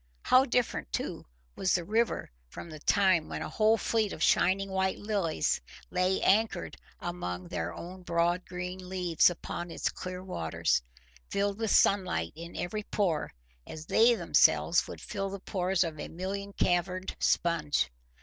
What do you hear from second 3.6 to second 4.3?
fleet of